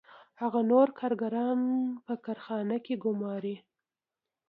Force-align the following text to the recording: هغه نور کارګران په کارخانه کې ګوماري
هغه 0.41 0.59
نور 0.71 0.87
کارګران 0.99 1.59
په 2.05 2.13
کارخانه 2.25 2.75
کې 2.85 2.93
ګوماري 3.03 3.55